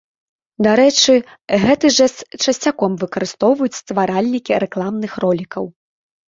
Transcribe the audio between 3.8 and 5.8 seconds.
стваральнікі рэкламных ролікаў.